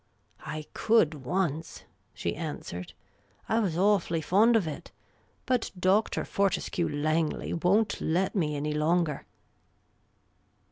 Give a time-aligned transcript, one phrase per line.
[0.47, 1.83] I could once,"
[2.15, 2.93] she answered.
[3.21, 4.89] '* I was awfully fond of it.
[5.45, 6.25] But Dr.
[6.25, 9.27] Fortescue Langley won't let me any longer."